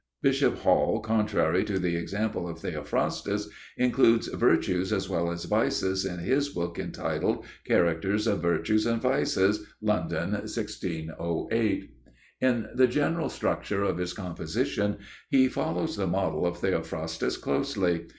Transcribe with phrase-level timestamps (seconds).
[0.23, 6.17] Bishop Hall, contrary to the example of Theophrastus, includes virtues as well as vices in
[6.17, 11.93] his book entitled Characters of Vertues and Vices (London, 1608).
[12.39, 14.97] In the general structure of his composition
[15.29, 18.07] he follows the model of Theophrastus closely.